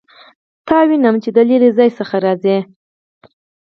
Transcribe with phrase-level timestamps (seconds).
[0.67, 2.57] تا وینم چې د لیرې څخه راځې